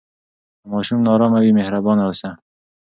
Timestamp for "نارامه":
1.07-1.39